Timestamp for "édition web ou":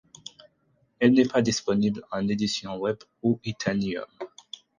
2.27-3.39